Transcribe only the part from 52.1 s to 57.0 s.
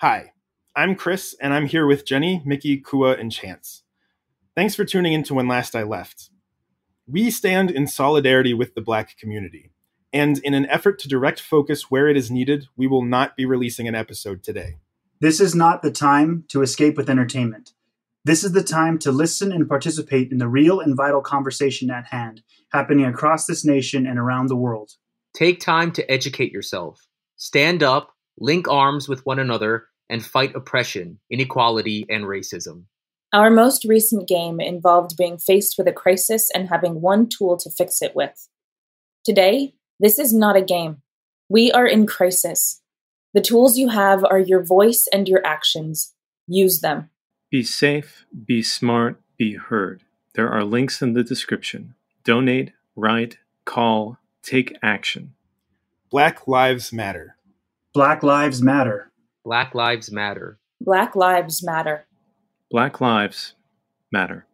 Donate, write, call, take action. Black Lives